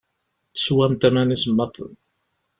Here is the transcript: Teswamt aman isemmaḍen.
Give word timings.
Teswamt 0.53 1.01
aman 1.07 1.33
isemmaḍen. 1.35 1.93